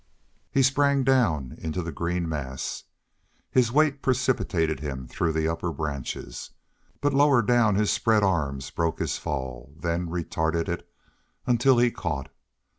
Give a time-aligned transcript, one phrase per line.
[0.49, 2.85] He sprang down into the green mass.
[3.51, 6.49] His weight precipitated him through the upper branches.
[7.01, 10.89] But lower down his spread arms broke his fall, then retarded it
[11.45, 12.31] until he caught.